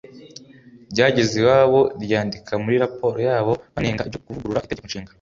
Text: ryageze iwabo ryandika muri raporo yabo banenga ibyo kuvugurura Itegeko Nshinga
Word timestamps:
ryageze 0.91 1.33
iwabo 1.41 1.79
ryandika 2.03 2.51
muri 2.63 2.75
raporo 2.83 3.17
yabo 3.29 3.51
banenga 3.73 4.05
ibyo 4.07 4.19
kuvugurura 4.23 4.65
Itegeko 4.65 4.87
Nshinga 4.87 5.09